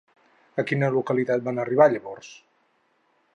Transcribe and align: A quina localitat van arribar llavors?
A 0.63 0.63
quina 0.71 0.89
localitat 0.95 1.43
van 1.49 1.61
arribar 1.65 1.87
llavors? 1.93 2.33